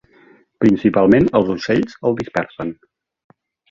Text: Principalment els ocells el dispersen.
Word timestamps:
Principalment 0.65 1.29
els 1.41 1.53
ocells 1.59 2.01
el 2.11 2.19
dispersen. 2.25 2.77